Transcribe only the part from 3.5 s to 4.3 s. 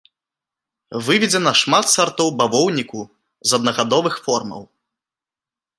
з аднагадовых